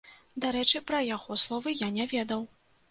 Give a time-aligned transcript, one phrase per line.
[0.45, 2.41] Дарэчы, пра яго словы я не ведаў.